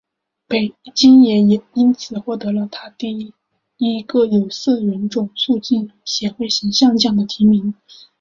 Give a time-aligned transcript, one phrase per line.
[0.95, 1.35] 金也
[1.75, 3.33] 因此获得了她的第
[3.77, 7.75] 一个有色人种促进协会形象奖的提名。